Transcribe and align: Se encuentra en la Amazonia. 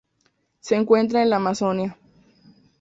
Se 0.61 0.75
encuentra 0.75 1.21
en 1.21 1.29
la 1.29 1.35
Amazonia. 1.35 1.95